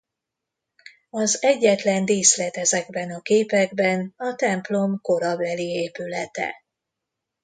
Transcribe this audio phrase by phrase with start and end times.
[1.09, 6.63] Az egyetlen díszlet ezekben a képekben a templom korabeli épülete.